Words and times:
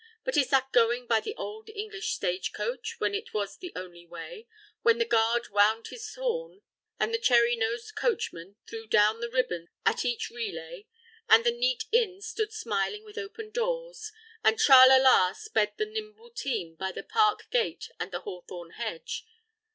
But 0.25 0.35
is 0.35 0.49
that 0.49 0.71
going 0.73 1.05
by 1.05 1.19
the 1.19 1.35
old 1.35 1.69
English 1.69 2.15
stage 2.15 2.53
coach 2.53 2.95
when 2.97 3.13
it 3.13 3.35
was 3.35 3.55
the 3.57 3.71
only 3.75 4.03
way, 4.03 4.47
when 4.81 4.97
the 4.97 5.05
guard 5.05 5.49
wound 5.51 5.89
his 5.89 6.15
horn, 6.15 6.63
and 6.99 7.13
the 7.13 7.19
cherry 7.19 7.55
nosed 7.55 7.93
coachman 7.93 8.55
threw 8.67 8.87
down 8.87 9.19
the 9.19 9.29
ribbons 9.29 9.69
at 9.85 10.03
each 10.03 10.31
relay, 10.31 10.87
and 11.29 11.43
the 11.43 11.51
neat 11.51 11.83
inns 11.91 12.25
stood 12.29 12.51
smiling 12.51 13.03
with 13.05 13.19
open 13.19 13.51
doors, 13.51 14.11
and 14.43 14.57
tra 14.57 14.87
la 14.87 14.95
la 14.97 15.33
sped 15.33 15.73
the 15.77 15.85
nimble 15.85 16.31
team 16.31 16.73
by 16.73 16.91
the 16.91 17.03
park 17.03 17.45
gate 17.51 17.87
and 17.99 18.11
the 18.11 18.21
hawthorn 18.21 18.71
hedge? 18.71 19.27